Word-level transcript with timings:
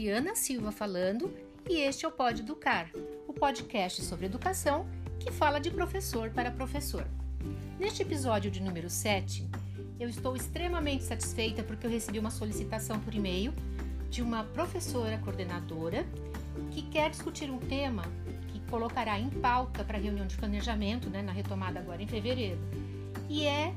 Adriana 0.00 0.34
Silva 0.34 0.72
falando 0.72 1.30
e 1.68 1.74
este 1.82 2.06
é 2.06 2.08
o 2.08 2.10
Pode 2.10 2.40
Educar, 2.40 2.90
o 3.28 3.34
podcast 3.34 4.02
sobre 4.02 4.24
educação 4.24 4.86
que 5.18 5.30
fala 5.30 5.60
de 5.60 5.70
professor 5.70 6.30
para 6.30 6.50
professor. 6.50 7.06
Neste 7.78 8.00
episódio 8.00 8.50
de 8.50 8.62
número 8.62 8.88
7, 8.88 9.46
eu 10.00 10.08
estou 10.08 10.34
extremamente 10.34 11.04
satisfeita 11.04 11.62
porque 11.62 11.86
eu 11.86 11.90
recebi 11.90 12.18
uma 12.18 12.30
solicitação 12.30 12.98
por 12.98 13.12
e-mail 13.12 13.52
de 14.08 14.22
uma 14.22 14.42
professora 14.42 15.18
coordenadora 15.18 16.06
que 16.70 16.80
quer 16.80 17.10
discutir 17.10 17.50
um 17.50 17.58
tema 17.58 18.04
que 18.48 18.60
colocará 18.70 19.20
em 19.20 19.28
pauta 19.28 19.84
para 19.84 19.98
a 19.98 20.00
reunião 20.00 20.26
de 20.26 20.34
planejamento, 20.34 21.10
né, 21.10 21.20
na 21.20 21.32
retomada 21.32 21.78
agora 21.78 22.02
em 22.02 22.08
fevereiro, 22.08 22.58
e 23.28 23.44
é, 23.44 23.74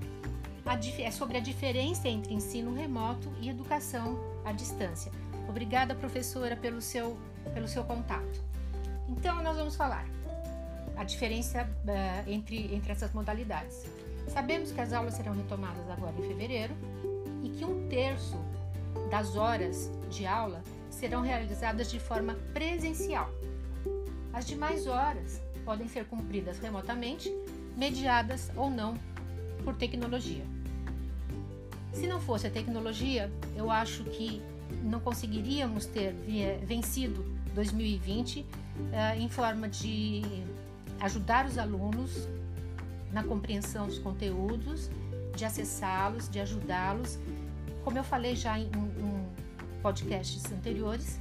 a, 0.66 1.02
é 1.02 1.12
sobre 1.12 1.36
a 1.36 1.42
diferença 1.42 2.08
entre 2.08 2.34
ensino 2.34 2.74
remoto 2.74 3.30
e 3.42 3.50
educação 3.50 4.18
à 4.46 4.54
distância. 4.54 5.12
Obrigada, 5.48 5.94
professora, 5.96 6.56
pelo 6.56 6.82
seu, 6.82 7.18
pelo 7.54 7.68
seu 7.68 7.84
contato. 7.84 8.42
Então, 9.10 9.42
nós 9.44 9.58
vamos 9.58 9.76
falar 9.76 10.06
a 10.96 11.04
diferença 11.04 11.64
uh, 11.64 12.30
entre, 12.30 12.74
entre 12.74 12.92
essas 12.92 13.14
modalidades. 13.14 13.86
Sabemos 14.28 14.72
que 14.72 14.80
as 14.80 14.94
aulas 14.94 15.16
serão 15.16 15.34
retomadas 15.34 15.90
agora 15.90 16.14
em 16.18 16.24
fevereiro 16.24 16.74
e 17.44 17.50
que 17.50 17.66
um 17.66 17.88
terço 17.90 18.38
das 19.10 19.36
horas 19.36 19.92
de 20.10 20.26
aula 20.26 20.62
serão 20.90 21.22
realizadas 21.22 21.92
de 21.92 22.00
forma 22.00 22.36
presencial. 22.54 23.30
As 24.32 24.46
demais 24.46 24.88
horas 24.88 25.42
podem 25.66 25.88
ser 25.88 26.06
cumpridas 26.06 26.60
remotamente, 26.60 27.34
mediadas 27.76 28.52
ou 28.56 28.70
não 28.70 28.98
por 29.64 29.76
tecnologia. 29.76 30.46
Se 31.92 32.08
não 32.08 32.20
fosse 32.20 32.48
a 32.48 32.50
tecnologia, 32.50 33.32
eu 33.56 33.70
acho 33.70 34.04
que 34.06 34.42
não 34.84 35.00
conseguiríamos 35.00 35.86
ter 35.86 36.14
vencido 36.66 37.24
2020 37.54 38.46
eh, 38.92 39.18
em 39.20 39.30
forma 39.30 39.70
de 39.70 40.22
ajudar 41.00 41.46
os 41.46 41.58
alunos 41.58 42.28
na 43.12 43.24
compreensão 43.24 43.86
dos 43.88 44.00
conteúdos, 44.00 44.90
de 45.36 45.46
acessá-los, 45.46 46.30
de 46.30 46.40
ajudá-los. 46.40 47.20
Como 47.84 47.98
eu 47.98 48.04
falei 48.04 48.36
já 48.36 48.58
em, 48.58 48.66
em 48.66 49.82
podcasts 49.82 50.52
anteriores, 50.52 51.20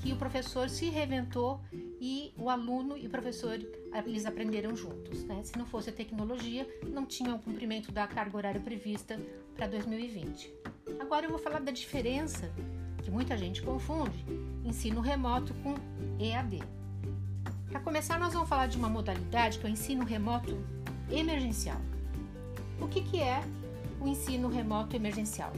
que 0.00 0.12
o 0.12 0.16
professor 0.16 0.68
se 0.68 0.88
reventou 0.88 1.60
e 2.00 2.32
o 2.36 2.50
aluno 2.50 2.96
e 2.96 3.06
o 3.06 3.10
professor 3.10 3.58
eles 4.06 4.26
aprenderam 4.26 4.76
juntos. 4.76 5.24
Né? 5.24 5.42
Se 5.42 5.56
não 5.56 5.64
fosse 5.64 5.90
a 5.90 5.92
tecnologia, 5.92 6.68
não 6.86 7.06
tinha 7.06 7.34
o 7.34 7.38
cumprimento 7.38 7.90
da 7.90 8.06
carga 8.06 8.36
horária 8.36 8.60
prevista 8.60 9.18
para 9.56 9.66
2020. 9.66 10.52
Agora 11.00 11.26
eu 11.26 11.30
vou 11.30 11.38
falar 11.38 11.60
da 11.60 11.72
diferença 11.72 12.52
que 13.04 13.10
muita 13.10 13.36
gente 13.36 13.62
confunde 13.62 14.24
ensino 14.64 15.00
remoto 15.00 15.52
com 15.62 15.74
EAD. 16.18 16.62
Para 17.68 17.80
começar, 17.80 18.18
nós 18.18 18.32
vamos 18.32 18.48
falar 18.48 18.66
de 18.66 18.78
uma 18.78 18.88
modalidade 18.88 19.58
que 19.58 19.66
é 19.66 19.68
o 19.68 19.72
ensino 19.72 20.04
remoto 20.04 20.58
emergencial. 21.10 21.80
O 22.80 22.88
que, 22.88 23.02
que 23.02 23.20
é 23.20 23.42
o 24.00 24.08
ensino 24.08 24.48
remoto 24.48 24.96
emergencial? 24.96 25.52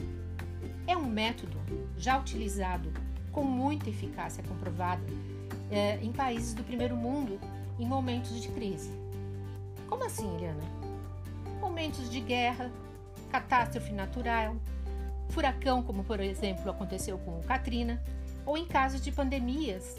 É 0.85 0.95
um 0.97 1.05
método 1.05 1.57
já 1.97 2.19
utilizado 2.19 2.91
com 3.31 3.43
muita 3.43 3.89
eficácia 3.89 4.43
comprovada 4.43 5.03
é, 5.71 5.97
em 6.03 6.11
países 6.11 6.53
do 6.53 6.63
primeiro 6.63 6.95
mundo 6.95 7.39
em 7.79 7.85
momentos 7.85 8.41
de 8.41 8.49
crise. 8.49 8.91
Como 9.87 10.03
assim, 10.03 10.35
Eliana? 10.35 10.63
Momentos 11.61 12.09
de 12.09 12.19
guerra, 12.19 12.71
catástrofe 13.31 13.93
natural, 13.93 14.55
furacão, 15.29 15.83
como 15.83 16.03
por 16.03 16.19
exemplo 16.19 16.69
aconteceu 16.69 17.17
com 17.19 17.39
o 17.39 17.43
Katrina, 17.43 18.01
ou 18.45 18.57
em 18.57 18.65
casos 18.65 19.01
de 19.01 19.11
pandemias, 19.11 19.97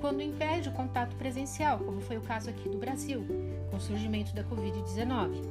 quando 0.00 0.20
impede 0.20 0.68
o 0.68 0.72
contato 0.72 1.14
presencial, 1.16 1.78
como 1.78 2.00
foi 2.00 2.18
o 2.18 2.20
caso 2.20 2.50
aqui 2.50 2.68
do 2.68 2.78
Brasil, 2.78 3.24
com 3.70 3.76
o 3.76 3.80
surgimento 3.80 4.34
da 4.34 4.44
Covid-19. 4.44 5.42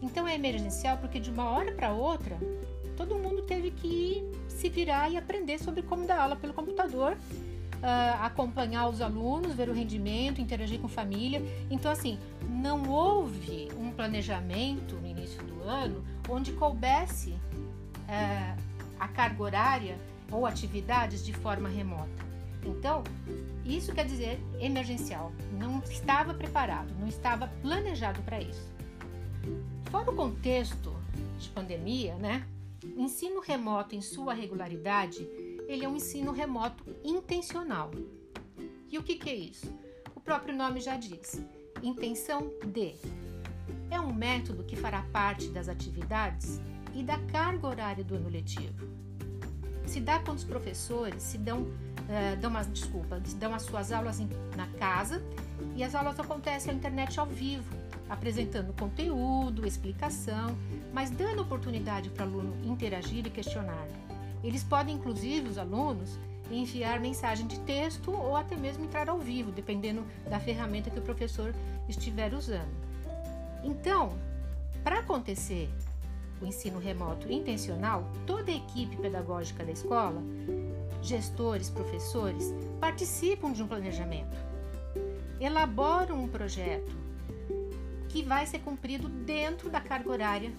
Então 0.00 0.26
é 0.26 0.34
emergencial 0.34 0.98
porque 0.98 1.18
de 1.18 1.30
uma 1.30 1.50
hora 1.50 1.72
para 1.72 1.92
outra 1.92 2.36
todo 2.96 3.14
mundo 3.16 3.42
teve 3.42 3.70
que 3.70 4.24
se 4.48 4.68
virar 4.68 5.10
e 5.10 5.16
aprender 5.16 5.58
sobre 5.58 5.82
como 5.82 6.06
dar 6.06 6.18
aula 6.18 6.34
pelo 6.34 6.54
computador, 6.54 7.12
uh, 7.12 8.22
acompanhar 8.22 8.88
os 8.88 9.00
alunos, 9.00 9.54
ver 9.54 9.68
o 9.68 9.72
rendimento, 9.72 10.40
interagir 10.40 10.80
com 10.80 10.88
família. 10.88 11.42
Então, 11.70 11.92
assim, 11.92 12.18
não 12.48 12.88
houve 12.88 13.68
um 13.78 13.90
planejamento 13.92 14.96
no 14.96 15.06
início 15.06 15.42
do 15.44 15.62
ano 15.62 16.02
onde 16.28 16.52
coubesse 16.52 17.36
uh, 18.06 18.62
a 18.98 19.08
carga 19.08 19.42
horária 19.42 19.98
ou 20.30 20.46
atividades 20.46 21.24
de 21.24 21.32
forma 21.32 21.68
remota. 21.68 22.26
Então, 22.64 23.04
isso 23.64 23.92
quer 23.92 24.04
dizer 24.04 24.40
emergencial. 24.60 25.32
Não 25.52 25.78
estava 25.80 26.34
preparado, 26.34 26.92
não 26.98 27.06
estava 27.06 27.48
planejado 27.62 28.20
para 28.22 28.40
isso. 28.40 28.74
Fora 29.90 30.10
o 30.10 30.16
contexto 30.16 30.94
de 31.38 31.48
pandemia, 31.50 32.16
né? 32.16 32.46
O 32.96 33.00
ensino 33.00 33.40
remoto 33.40 33.94
em 33.94 34.00
sua 34.00 34.34
regularidade, 34.34 35.26
ele 35.68 35.84
é 35.84 35.88
um 35.88 35.96
ensino 35.96 36.32
remoto 36.32 36.84
intencional. 37.04 37.90
E 38.90 38.98
o 38.98 39.02
que, 39.02 39.16
que 39.16 39.30
é 39.30 39.34
isso? 39.34 39.72
O 40.14 40.20
próprio 40.20 40.54
nome 40.54 40.80
já 40.80 40.96
diz. 40.96 41.40
Intenção 41.82 42.50
de. 42.64 42.94
É 43.90 44.00
um 44.00 44.12
método 44.12 44.64
que 44.64 44.76
fará 44.76 45.02
parte 45.12 45.48
das 45.48 45.68
atividades 45.68 46.60
e 46.96 47.02
da 47.02 47.18
carga 47.18 47.66
horária 47.68 48.02
do 48.02 48.14
ano 48.14 48.28
letivo. 48.30 48.88
Se 49.86 50.00
dá 50.00 50.18
quando 50.18 50.38
os 50.38 50.44
professores 50.44 51.22
se 51.22 51.36
dão, 51.36 51.60
uh, 51.60 52.36
dão 52.40 52.56
as, 52.56 52.66
desculpa, 52.72 53.20
dão 53.38 53.54
as 53.54 53.62
suas 53.62 53.92
aulas 53.92 54.18
em, 54.18 54.28
na 54.56 54.66
casa 54.78 55.22
e 55.76 55.84
as 55.84 55.94
aulas 55.94 56.18
acontecem 56.18 56.72
na 56.72 56.78
internet 56.78 57.20
ao 57.20 57.26
vivo, 57.26 57.70
apresentando 58.08 58.72
conteúdo, 58.72 59.66
explicação, 59.66 60.56
mas 60.92 61.10
dando 61.10 61.42
oportunidade 61.42 62.08
para 62.08 62.26
o 62.26 62.28
aluno 62.30 62.56
interagir 62.64 63.26
e 63.26 63.30
questionar. 63.30 63.86
Eles 64.42 64.64
podem, 64.64 64.96
inclusive, 64.96 65.48
os 65.48 65.58
alunos, 65.58 66.18
enviar 66.50 66.98
mensagem 66.98 67.46
de 67.46 67.60
texto 67.60 68.10
ou 68.10 68.36
até 68.36 68.56
mesmo 68.56 68.84
entrar 68.84 69.08
ao 69.08 69.18
vivo, 69.18 69.52
dependendo 69.52 70.04
da 70.30 70.40
ferramenta 70.40 70.90
que 70.90 70.98
o 70.98 71.02
professor 71.02 71.54
estiver 71.88 72.32
usando. 72.32 72.74
Então, 73.62 74.16
para 74.82 75.00
acontecer 75.00 75.68
o 76.40 76.46
ensino 76.46 76.78
remoto 76.78 77.30
intencional, 77.30 78.10
toda 78.26 78.50
a 78.50 78.54
equipe 78.54 78.96
pedagógica 78.96 79.64
da 79.64 79.72
escola, 79.72 80.22
gestores, 81.02 81.70
professores, 81.70 82.52
participam 82.80 83.52
de 83.52 83.62
um 83.62 83.66
planejamento, 83.66 84.36
elaboram 85.40 86.22
um 86.22 86.28
projeto 86.28 86.92
que 88.08 88.22
vai 88.22 88.46
ser 88.46 88.60
cumprido 88.60 89.08
dentro 89.08 89.68
da 89.70 89.80
carga 89.80 90.10
horária 90.10 90.52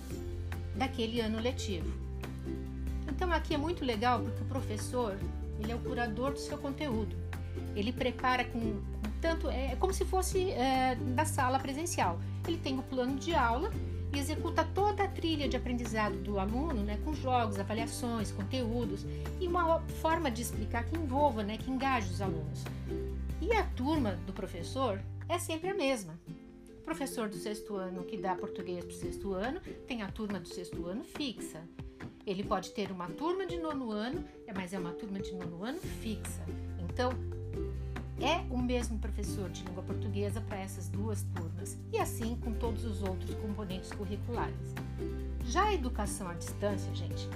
daquele 0.76 1.20
ano 1.20 1.40
letivo. 1.40 1.92
Então 3.09 3.32
aqui 3.32 3.56
é 3.56 3.58
muito 3.58 3.84
legal 3.84 4.22
porque 4.22 4.42
o 4.42 4.46
professor 4.46 5.18
ele 5.59 5.72
é 5.72 5.76
o 5.76 5.80
curador 5.80 6.34
do 6.34 6.40
seu 6.40 6.58
conteúdo. 6.58 7.16
Ele 7.76 7.92
prepara 7.92 8.46
com, 8.46 8.59
com 8.59 9.12
tanto 9.20 9.50
é, 9.50 9.72
é 9.72 9.76
como 9.76 9.94
se 9.94 10.06
fosse 10.06 10.52
é, 10.52 10.96
da 11.16 11.26
sala 11.26 11.59
presencial. 11.59 12.20
Ele 12.48 12.58
tem 12.58 12.78
o 12.78 12.84
plano 12.84 13.16
de 13.16 13.34
aula 13.34 13.72
e 14.13 14.19
executa 14.19 14.63
toda 14.63 15.03
a 15.03 15.07
trilha 15.07 15.47
de 15.47 15.57
aprendizado 15.57 16.18
do 16.18 16.40
aluno, 16.40 16.84
né, 16.84 17.00
com 17.03 17.13
jogos, 17.13 17.59
avaliações, 17.59 18.31
conteúdos 18.31 19.06
e 19.40 19.47
uma 19.47 19.79
forma 20.01 20.31
de 20.31 20.41
explicar 20.41 20.85
que 20.85 20.97
envolva, 20.97 21.44
né, 21.44 21.57
que 21.57 21.69
engaje 21.69 22.12
os 22.12 22.22
alunos. 22.22 22.63
E 23.41 23.53
a 23.53 23.63
turma 23.63 24.16
do 24.25 24.34
professor 24.34 25.01
é 25.28 25.38
sempre 25.38 25.69
a 25.69 25.73
mesma. 25.73 26.19
O 26.69 26.81
professor 26.84 27.28
do 27.28 27.35
sexto 27.35 27.75
ano 27.75 28.03
que 28.03 28.17
dá 28.17 28.34
português 28.35 28.84
para 28.85 28.94
o 28.94 28.97
sexto 28.97 29.34
ano 29.34 29.59
tem 29.85 30.01
a 30.01 30.12
turma 30.12 30.40
do 30.40 30.47
sexto 30.47 30.85
ano 30.85 31.03
fixa. 31.03 31.61
Ele 32.26 32.43
pode 32.43 32.72
ter 32.72 32.91
uma 32.91 33.08
turma 33.09 33.46
de 33.46 33.58
nono 33.58 33.91
ano, 33.91 34.23
mas 34.55 34.73
é 34.73 34.79
uma 34.79 34.93
turma 34.93 35.20
de 35.20 35.34
nono 35.34 35.64
ano 35.64 35.79
fixa. 35.79 36.43
Então, 36.79 37.11
é 38.28 38.44
o 38.50 38.58
mesmo 38.58 39.00
professor 39.00 39.50
de 39.50 39.64
língua 39.64 39.82
portuguesa 39.84 40.41
para 40.41 40.58
essas 40.58 40.90
duas 40.90 41.24
turmas 41.34 41.78
e 41.94 41.97
assim 41.97 42.35
com 42.35 42.52
todos 42.52 42.84
os 42.84 43.02
outros 43.02 43.34
componentes 43.35 43.90
curriculares. 43.94 44.76
Já 45.46 45.64
a 45.64 45.74
educação 45.74 46.28
à 46.28 46.34
distância, 46.34 46.94
gente, 46.94 47.29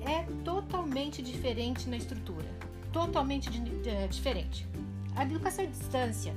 é 0.00 0.22
totalmente 0.42 1.22
diferente 1.22 1.86
na 1.86 1.98
estrutura, 1.98 2.48
totalmente 2.90 3.50
é, 3.84 4.08
diferente. 4.08 4.66
A 5.14 5.22
educação 5.22 5.66
à 5.66 5.68
distância, 5.68 6.34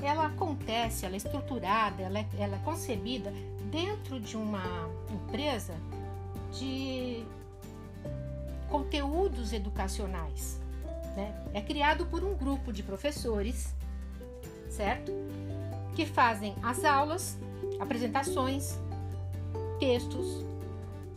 ela 0.00 0.26
acontece, 0.26 1.04
ela 1.04 1.14
é 1.14 1.16
estruturada, 1.16 2.04
ela 2.04 2.20
é, 2.20 2.26
ela 2.38 2.54
é 2.54 2.60
concebida 2.60 3.32
dentro 3.72 4.20
de 4.20 4.36
uma 4.36 4.88
empresa 5.10 5.74
de 6.52 7.24
conteúdos 8.68 9.52
educacionais 9.52 10.64
né? 11.16 11.34
É 11.54 11.60
criado 11.60 12.06
por 12.06 12.22
um 12.22 12.34
grupo 12.34 12.72
de 12.72 12.82
professores, 12.82 13.74
certo? 14.68 15.10
Que 15.94 16.04
fazem 16.04 16.54
as 16.62 16.84
aulas, 16.84 17.38
apresentações, 17.80 18.78
textos, 19.80 20.44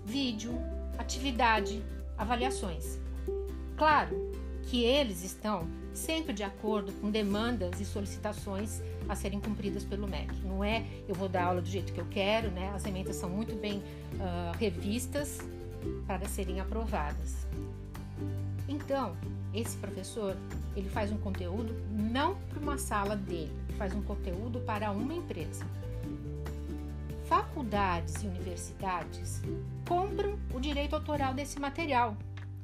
vídeo, 0.06 0.54
atividade, 0.98 1.84
avaliações. 2.18 2.98
Claro 3.78 4.32
que 4.64 4.84
eles 4.84 5.24
estão 5.24 5.68
sempre 5.94 6.34
de 6.34 6.44
acordo 6.44 6.92
com 6.94 7.12
demandas 7.12 7.80
e 7.80 7.86
solicitações 7.86 8.82
a 9.08 9.16
serem 9.16 9.40
cumpridas 9.40 9.84
pelo 9.84 10.08
MEC. 10.08 10.34
Não 10.44 10.64
é 10.64 10.86
eu 11.08 11.16
vou 11.16 11.28
dar 11.28 11.46
aula 11.46 11.62
do 11.62 11.68
jeito 11.68 11.92
que 11.92 12.00
eu 12.00 12.06
quero, 12.10 12.50
né? 12.52 12.72
As 12.74 12.86
emendas 12.86 13.16
são 13.16 13.30
muito 13.30 13.56
bem 13.56 13.80
uh, 13.80 14.56
revistas 14.58 15.40
para 16.06 16.28
serem 16.28 16.60
aprovadas. 16.60 17.48
Então, 18.70 19.18
esse 19.52 19.76
professor 19.78 20.38
ele 20.76 20.88
faz 20.88 21.12
um 21.12 21.18
conteúdo 21.18 21.76
não 21.92 22.36
para 22.36 22.60
uma 22.60 22.78
sala 22.78 23.16
dele, 23.16 23.52
ele 23.68 23.78
faz 23.78 23.96
um 23.96 24.04
conteúdo 24.04 24.60
para 24.60 24.92
uma 24.92 25.14
empresa. 25.14 25.66
Faculdades 27.26 28.24
e 28.24 28.28
universidades 28.28 29.42
compram 29.88 30.38
o 30.54 30.60
direito 30.60 30.96
autoral 30.96 31.34
desse 31.34 31.60
material 31.60 32.16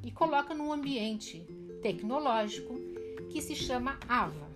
e 0.02 0.12
colocam 0.12 0.56
num 0.56 0.72
ambiente 0.72 1.44
tecnológico 1.82 2.74
que 3.30 3.42
se 3.42 3.56
chama 3.56 3.98
AVA, 4.08 4.46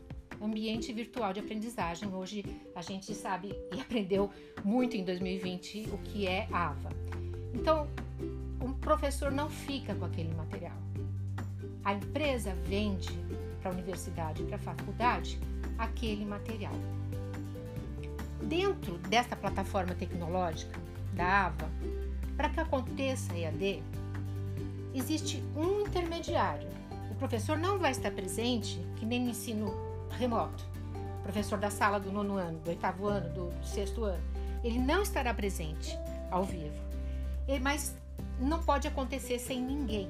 Ambiente 0.41 0.93
Virtual 0.93 1.32
de 1.32 1.41
Aprendizagem. 1.41 2.14
Hoje 2.14 2.44
a 2.75 2.82
gente 2.82 3.12
sabe 3.12 3.55
e 3.75 3.81
aprendeu 3.81 4.31
muito 4.64 4.97
em 4.97 5.05
2020 5.05 5.91
o 5.93 5.99
que 5.99 6.29
é 6.29 6.49
AVA. 6.52 6.91
Então, 7.52 7.88
um 8.61 8.73
professor 8.73 9.32
não 9.32 9.50
fica 9.50 9.94
com 9.94 10.05
aquele 10.05 10.32
material. 10.35 10.90
A 11.85 11.94
empresa 11.94 12.55
vende 12.67 13.09
para 13.61 13.71
a 13.71 13.75
universidade, 13.75 14.43
para 14.44 14.56
a 14.56 14.59
faculdade, 14.59 15.41
aquele 15.79 16.25
material. 16.25 16.75
Dentro 18.43 18.99
dessa 18.99 19.35
plataforma 19.35 19.94
tecnológica 19.94 20.79
da 21.15 21.47
AVA, 21.47 21.69
para 22.37 22.49
que 22.50 22.61
aconteça 22.61 23.37
EAD, 23.37 23.82
existe 24.94 25.43
um 25.56 25.82
intermediário. 25.82 26.69
O 27.11 27.15
professor 27.15 27.56
não 27.59 27.79
vai 27.79 27.91
estar 27.91 28.11
presente, 28.11 28.81
que 28.97 29.06
nem 29.06 29.21
no 29.21 29.31
ensino 29.31 29.75
remoto. 30.11 30.65
O 31.21 31.23
professor 31.23 31.59
da 31.59 31.71
sala 31.71 32.00
do 32.00 32.11
nono 32.11 32.37
ano, 32.37 32.59
do 32.61 32.71
oitavo 32.71 33.06
ano, 33.06 33.29
do, 33.33 33.67
sexto 33.67 34.05
ano, 34.05 34.23
ele 34.65 34.79
não 34.79 35.03
estará 35.03 35.33
presente 35.33 35.97
ao 36.31 36.44
vivo. 36.44 36.79
Mas 37.62 37.94
não 38.38 38.62
pode 38.62 38.87
acontecer 38.87 39.38
sem 39.38 39.61
ninguém 39.61 40.09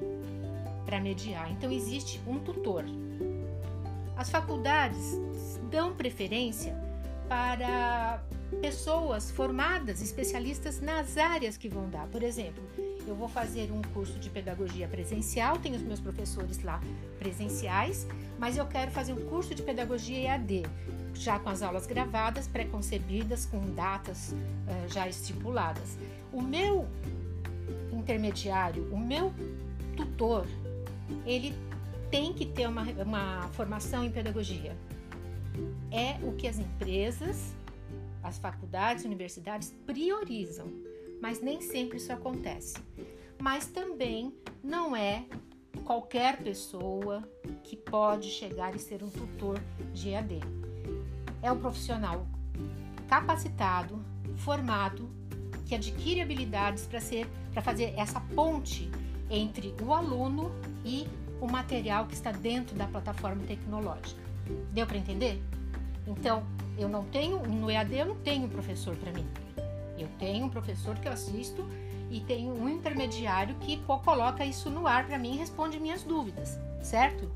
para 0.91 0.99
mediar. 0.99 1.49
Então 1.49 1.71
existe 1.71 2.19
um 2.27 2.37
tutor. 2.37 2.83
As 4.17 4.29
faculdades 4.29 5.17
dão 5.71 5.95
preferência 5.95 6.75
para 7.29 8.21
pessoas 8.59 9.31
formadas, 9.31 10.01
especialistas 10.01 10.81
nas 10.81 11.17
áreas 11.17 11.55
que 11.55 11.69
vão 11.69 11.89
dar. 11.89 12.07
Por 12.07 12.21
exemplo, 12.21 12.61
eu 13.07 13.15
vou 13.15 13.29
fazer 13.29 13.71
um 13.71 13.81
curso 13.93 14.19
de 14.19 14.29
pedagogia 14.29 14.85
presencial, 14.85 15.57
tenho 15.59 15.77
os 15.77 15.81
meus 15.81 16.01
professores 16.01 16.61
lá 16.61 16.81
presenciais, 17.17 18.05
mas 18.37 18.57
eu 18.57 18.65
quero 18.65 18.91
fazer 18.91 19.13
um 19.13 19.29
curso 19.29 19.55
de 19.55 19.63
pedagogia 19.63 20.33
EAD, 20.33 20.63
já 21.13 21.39
com 21.39 21.49
as 21.49 21.61
aulas 21.61 21.87
gravadas, 21.87 22.49
pré-concebidas, 22.49 23.45
com 23.45 23.61
datas 23.73 24.33
uh, 24.33 24.89
já 24.89 25.07
estipuladas. 25.07 25.97
O 26.33 26.41
meu 26.41 26.85
intermediário, 27.93 28.89
o 28.91 28.99
meu 28.99 29.33
tutor, 29.95 30.45
ele 31.25 31.53
tem 32.09 32.33
que 32.33 32.45
ter 32.45 32.67
uma, 32.67 32.83
uma 33.05 33.47
formação 33.53 34.03
em 34.03 34.11
pedagogia. 34.11 34.75
É 35.91 36.17
o 36.23 36.33
que 36.33 36.47
as 36.47 36.59
empresas, 36.59 37.55
as 38.23 38.37
faculdades, 38.37 39.05
universidades 39.05 39.73
priorizam, 39.85 40.67
mas 41.21 41.41
nem 41.41 41.61
sempre 41.61 41.97
isso 41.97 42.11
acontece. 42.11 42.77
Mas 43.39 43.65
também 43.67 44.33
não 44.63 44.95
é 44.95 45.25
qualquer 45.83 46.37
pessoa 46.37 47.23
que 47.63 47.75
pode 47.75 48.29
chegar 48.29 48.75
e 48.75 48.79
ser 48.79 49.03
um 49.03 49.09
tutor 49.09 49.59
de 49.93 50.09
EAD. 50.09 50.39
É 51.41 51.51
um 51.51 51.59
profissional 51.59 52.27
capacitado, 53.07 54.03
formado, 54.37 55.09
que 55.65 55.75
adquire 55.75 56.21
habilidades 56.21 56.85
para 56.85 56.99
ser 56.99 57.27
para 57.51 57.61
fazer 57.61 57.93
essa 57.97 58.19
ponte 58.19 58.89
entre 59.29 59.75
o 59.81 59.93
aluno 59.93 60.51
e 60.83 61.07
o 61.39 61.47
material 61.47 62.05
que 62.05 62.13
está 62.13 62.31
dentro 62.31 62.75
da 62.75 62.85
plataforma 62.87 63.41
tecnológica. 63.43 64.21
Deu 64.71 64.85
para 64.85 64.97
entender? 64.97 65.41
Então, 66.07 66.43
eu 66.77 66.89
não 66.89 67.03
tenho, 67.05 67.41
no 67.47 67.69
EAD 67.69 67.95
eu 67.95 68.05
não 68.05 68.15
tenho 68.15 68.47
professor 68.47 68.95
para 68.95 69.11
mim. 69.11 69.25
Eu 69.97 70.07
tenho 70.17 70.45
um 70.45 70.49
professor 70.49 70.97
que 70.97 71.07
eu 71.07 71.11
assisto 71.11 71.65
e 72.09 72.19
tenho 72.19 72.53
um 72.53 72.67
intermediário 72.67 73.55
que 73.55 73.77
coloca 74.03 74.43
isso 74.43 74.69
no 74.69 74.85
ar 74.85 75.05
para 75.05 75.17
mim 75.17 75.35
e 75.35 75.37
responde 75.37 75.79
minhas 75.79 76.03
dúvidas, 76.03 76.59
certo? 76.81 77.31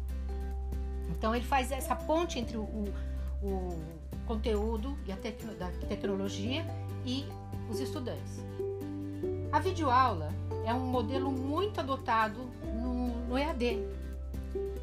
Então 1.10 1.34
ele 1.34 1.46
faz 1.46 1.72
essa 1.72 1.96
ponte 1.96 2.38
entre 2.38 2.58
o, 2.58 2.64
o, 3.42 3.80
conteúdo 4.26 4.98
e 5.06 5.12
a 5.12 5.16
da 5.16 5.68
tecnologia 5.88 6.66
e 7.06 7.26
os 7.70 7.80
estudantes. 7.80 8.44
A 9.52 9.60
videoaula 9.60 10.34
é 10.66 10.74
um 10.74 10.88
modelo 10.88 11.32
muito 11.32 11.80
adotado 11.80 12.50
no, 13.28 13.38
EAD. 13.38 13.80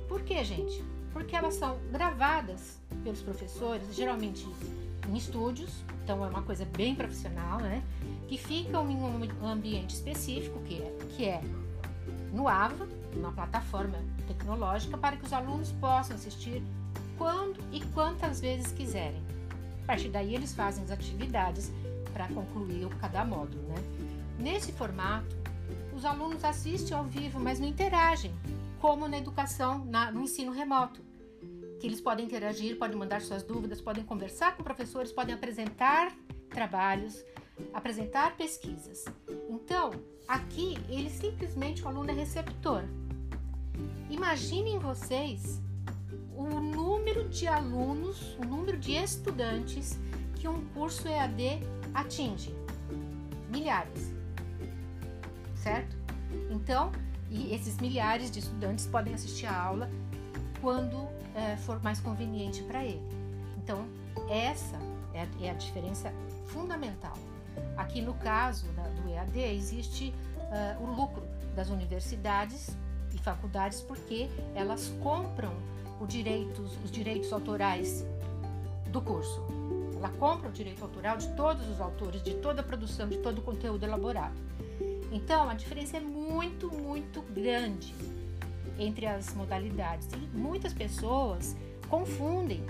Por 0.09 0.23
que, 0.23 0.43
gente? 0.45 0.83
Porque 1.13 1.37
elas 1.37 1.55
são 1.55 1.79
gravadas 1.91 2.79
pelos 3.03 3.23
professores, 3.23 3.95
geralmente 3.95 4.47
em 5.09 5.17
estúdios, 5.17 5.71
então 6.03 6.25
é 6.25 6.29
uma 6.29 6.43
coisa 6.43 6.65
bem 6.65 6.95
profissional, 6.95 7.61
né? 7.61 7.83
Que 8.29 8.39
ficam 8.39 8.91
em 8.91 8.97
um 8.97 9.47
ambiente 9.47 9.95
específico, 9.95 10.59
que 10.61 10.81
é, 10.83 10.97
que 11.17 11.25
é 11.27 11.41
no 12.33 12.49
AVA, 12.49 12.89
uma 13.15 13.33
plataforma 13.33 13.99
tecnológica, 14.27 14.97
para 14.97 15.17
que 15.17 15.25
os 15.25 15.33
alunos 15.33 15.71
possam 15.73 16.17
assistir 16.17 16.63
quando 17.19 17.61
e 17.73 17.81
quantas 17.93 18.41
vezes 18.41 18.73
quiserem. 18.73 19.23
A 19.83 19.87
partir 19.87 20.09
daí, 20.09 20.35
eles 20.35 20.55
fazem 20.55 20.83
as 20.85 20.91
atividades 20.91 21.71
para 22.13 22.29
concluir 22.29 22.89
cada 23.01 23.25
módulo, 23.25 23.63
né? 23.69 23.77
Nesse 24.39 24.73
formato, 24.73 25.37
os 25.95 26.05
alunos 26.05 26.43
assistem 26.43 26.97
ao 26.97 27.05
vivo, 27.05 27.39
mas 27.39 27.61
não 27.61 27.67
interagem, 27.67 28.35
como 28.81 29.07
na 29.07 29.19
educação, 29.19 29.85
na, 29.85 30.11
no 30.11 30.23
ensino 30.23 30.51
remoto, 30.51 31.01
que 31.79 31.87
eles 31.87 32.01
podem 32.01 32.27
interagir, 32.27 32.77
podem 32.79 32.97
mandar 32.97 33.21
suas 33.21 33.43
dúvidas, 33.43 33.81
podem 33.81 34.03
conversar 34.03 34.57
com 34.57 34.63
professores, 34.63 35.13
podem 35.13 35.35
apresentar 35.35 36.13
trabalhos, 36.49 37.25
apresentar 37.73 38.37
pesquisas. 38.37 39.05
Então, 39.49 39.91
aqui 40.27 40.77
ele 40.89 41.11
simplesmente 41.11 41.85
o 41.85 41.89
aluno 41.89 42.11
é 42.11 42.15
receptor. 42.15 42.83
Imaginem 44.11 44.79
vocês 44.79 45.61
o 46.37 46.45
número 46.61 47.29
de 47.29 47.47
alunos, 47.47 48.37
o 48.39 48.45
número 48.45 48.77
de 48.77 48.93
estudantes 48.93 49.99
que 50.35 50.49
um 50.49 50.65
curso 50.71 51.07
EAD 51.07 51.61
atinge. 51.95 52.55
Milhares 53.51 54.22
certo? 55.63 55.97
Então, 56.51 56.91
e 57.31 57.55
esses 57.55 57.79
milhares 57.79 58.31
de 58.31 58.41
estudantes 58.41 58.87
podem 58.87 59.15
assistir 59.15 59.47
a 59.47 59.57
aula 59.57 59.89
quando 60.61 61.09
é, 61.35 61.57
for 61.57 61.83
mais 61.83 62.01
conveniente 62.01 62.63
para 62.65 62.85
ele. 62.85 63.03
Então, 63.57 63.87
essa 64.29 64.77
é, 65.15 65.27
é, 65.41 65.51
a 65.51 65.55
diferença 65.55 66.13
fundamental. 66.47 67.17
Aqui 67.77 68.03
no 68.03 68.15
caso 68.15 68.67
da, 68.73 68.83
do 68.83 69.09
EAD, 69.09 69.41
existe 69.41 70.15
uh, 70.39 70.83
o 70.83 70.95
lucro 70.95 71.23
das 71.55 71.69
universidades 71.69 72.77
e 73.15 73.19
faculdades 73.19 73.81
porque 73.83 74.29
elas 74.55 74.93
compram 75.03 75.53
direitos, 76.07 76.73
os 76.85 76.91
direitos 76.91 77.33
autorais 77.33 78.05
do 78.91 79.01
curso. 79.01 79.41
Ela 79.97 80.09
compra 80.11 80.49
o 80.49 80.53
direito 80.53 80.83
autoral 80.83 81.17
de 81.17 81.29
todos 81.35 81.69
os 81.69 81.81
autores, 81.81 82.23
de 82.23 82.35
toda 82.35 82.61
a 82.61 82.65
produção, 82.65 83.09
de 83.09 83.19
todo 83.19 83.39
o 83.39 83.43
conteúdo 83.43 83.85
elaborado. 83.85 84.35
Então, 85.13 85.51
a 85.51 85.55
diferença 85.55 85.99
é 85.99 86.01
muito, 86.01 86.73
muito 86.73 87.21
grande 87.21 87.95
entre 88.79 89.07
as 89.07 89.35
modalidades. 89.35 90.09
E 90.15 90.37
muitas 90.37 90.73
pessoas 90.73 91.55
confundem, 91.89 92.65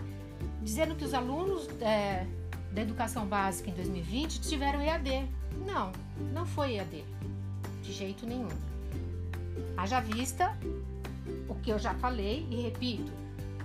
dizendo 0.61 0.97
que 0.97 1.05
os 1.05 1.15
alunos 1.15 1.69
é, 1.81 2.27
da 2.73 2.83
educação 2.83 3.27
básica 3.27 3.71
em 3.71 3.75
2020 3.75 4.41
tiveram 4.41 4.81
EAD. 4.81 5.29
Não, 5.65 5.93
não 6.33 6.45
foi 6.45 6.75
EAD, 6.75 7.05
de 7.81 7.93
jeito 7.93 8.27
nenhum. 8.27 8.49
Haja 9.77 10.01
vista 10.01 10.59
o 11.49 11.55
que 11.55 11.71
eu 11.71 11.79
já 11.79 11.95
falei 11.95 12.45
e 12.51 12.61
repito: 12.61 13.13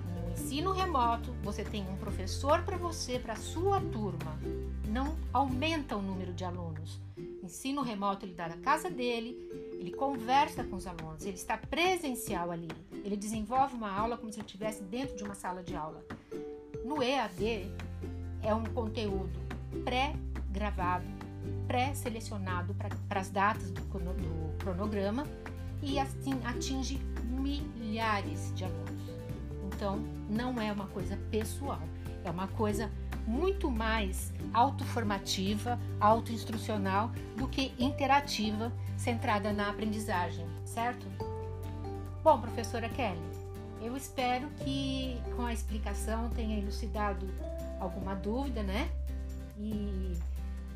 no 0.05 0.31
ensino 0.31 0.72
remoto, 0.72 1.31
você 1.43 1.63
tem 1.63 1.81
um 1.89 1.98
professor 1.98 2.62
para 2.62 2.77
você, 2.77 3.17
para 3.17 3.34
a 3.34 3.38
sua 3.38 3.81
turma. 3.81 4.38
Não 4.88 5.15
aumenta 5.34 5.96
o 5.96 6.01
número 6.01 6.31
de 6.31 6.46
alunos 6.46 7.00
ensino 7.48 7.82
remoto, 7.82 8.25
ele 8.25 8.34
dá 8.34 8.50
na 8.50 8.58
casa 8.58 8.89
dele, 8.89 9.38
ele 9.80 9.92
conversa 9.92 10.63
com 10.63 10.75
os 10.75 10.86
alunos, 10.86 11.25
ele 11.25 11.36
está 11.36 11.58
presencial 11.58 12.51
ali, 12.51 12.68
ele 13.04 13.16
desenvolve 13.16 13.74
uma 13.74 13.92
aula 13.92 14.18
como 14.18 14.32
se 14.32 14.39
ele 14.39 14.46
estivesse 14.46 14.84
dentro 14.84 15.16
de 15.16 15.24
uma 15.24 15.34
sala 15.34 15.63
de 15.63 15.75
aula. 15.75 16.06
No 16.86 17.01
EAD, 17.01 17.72
é 18.44 18.54
um 18.54 18.66
conteúdo 18.66 19.39
pré-gravado, 19.84 21.06
pré-selecionado 21.68 22.75
para 23.08 23.20
as 23.20 23.30
datas 23.30 23.72
do, 23.72 23.82
do 23.82 24.58
cronograma 24.58 25.25
e 25.82 25.98
assim 25.98 26.34
atinge 26.44 27.00
milhares 27.25 28.54
de 28.56 28.66
alunos. 28.66 29.08
Então, 29.66 30.00
não 30.30 30.60
é 30.62 30.72
uma 30.72 30.88
coisa 30.88 31.18
pessoal, 31.32 31.82
é 32.25 32.30
uma 32.30 32.48
coisa 32.48 32.92
muito 33.27 33.69
mais 33.69 34.31
autoformativa, 34.53 35.77
autoinstrucional 36.00 37.12
do 37.36 37.48
que 37.48 37.74
interativa, 37.77 38.72
centrada 38.96 39.51
na 39.51 39.69
aprendizagem, 39.69 40.48
certo? 40.65 41.05
Bom, 42.24 42.39
professora 42.39 42.88
Kelly, 42.89 43.19
eu 43.81 43.96
espero 43.96 44.48
que 44.63 45.22
com 45.36 45.43
a 45.43 45.53
explicação 45.53 46.29
tenha 46.29 46.57
elucidado 46.57 47.27
alguma 47.79 48.15
dúvida, 48.15 48.63
né? 48.63 48.89
E 49.60 50.17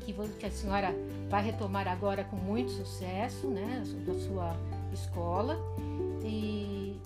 que, 0.00 0.46
a 0.46 0.50
senhora 0.50 0.94
vai 1.28 1.42
retomar 1.42 1.86
agora 1.88 2.24
com 2.24 2.36
muito 2.36 2.70
sucesso, 2.70 3.46
né? 3.48 3.82
Da 4.06 4.14
sua 4.14 4.56
escola. 4.92 5.56
E 6.24 6.96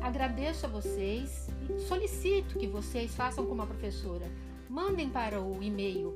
agradeço 0.00 0.66
a 0.66 0.68
vocês 0.68 1.48
e 1.68 1.80
solicito 1.82 2.58
que 2.58 2.66
vocês 2.66 3.14
façam 3.14 3.46
como 3.46 3.62
a 3.62 3.66
professora. 3.66 4.26
Mandem 4.72 5.10
para 5.10 5.38
o 5.38 5.62
e-mail 5.62 6.14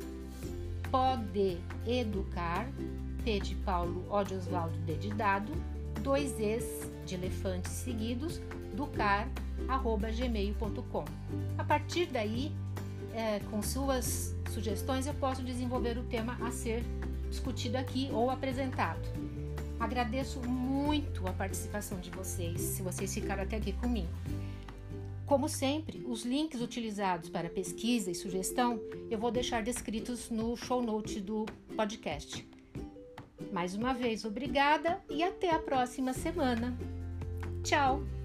podeeducar, 0.91 2.67
P 3.23 3.39
de 3.39 3.55
Paulo, 3.57 4.03
O 4.11 4.25
de 4.25 4.35
Osvaldo, 4.35 4.79
D 4.79 4.95
de 4.95 5.13
dado, 5.13 5.53
dois 6.01 6.41
Es 6.41 6.91
de 7.05 7.17
elefantes 7.17 7.71
seguidos, 7.71 8.41
ducar, 8.75 9.29
arroba 9.69 10.11
gmail.com. 10.11 11.05
A 11.59 11.65
partir 11.65 12.07
daí, 12.07 12.51
é, 13.13 13.41
com 13.51 13.61
suas 13.61 14.35
sugestões, 14.51 15.07
eu 15.07 15.13
posso 15.13 15.43
desenvolver 15.43 15.99
o 15.99 16.05
tema 16.05 16.39
a 16.41 16.51
ser 16.51 16.83
discutido 17.29 17.77
aqui 17.77 18.09
ou 18.11 18.31
apresentado. 18.31 19.07
Agradeço 19.79 20.41
muito 20.41 21.29
a 21.29 21.33
participação 21.35 22.01
de 22.01 22.09
vocês, 22.09 22.59
se 22.59 22.81
vocês 22.81 23.13
ficaram 23.13 23.43
até 23.43 23.59
aqui 23.59 23.75
comigo. 23.75 24.09
Como 25.27 25.49
sempre, 25.49 26.05
os 26.07 26.25
links 26.25 26.61
utilizados 26.61 27.29
para 27.29 27.51
pesquisa 27.51 28.11
e 28.11 28.15
sugestão 28.15 28.81
eu 29.11 29.19
vou 29.19 29.33
deixar 29.33 29.63
descritos 29.63 30.31
no 30.31 30.57
show 30.57 30.81
note 30.81 31.21
do 31.21 31.45
podcast. 31.75 32.49
Mais 33.53 33.75
uma 33.75 33.93
vez, 33.93 34.25
obrigada 34.25 35.03
e 35.11 35.25
até 35.25 35.51
a 35.51 35.59
próxima 35.59 36.13
semana. 36.13 36.79
Tchau! 37.65 38.16